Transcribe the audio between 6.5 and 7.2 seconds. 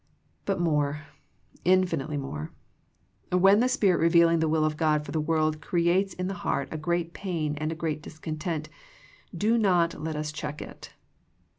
a great